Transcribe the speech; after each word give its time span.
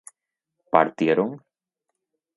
¿partieron? 0.71 1.31